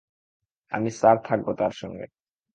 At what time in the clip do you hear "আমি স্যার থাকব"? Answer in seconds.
0.71-1.47